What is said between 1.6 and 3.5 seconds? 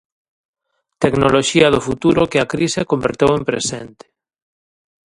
do futuro que a crise converteu en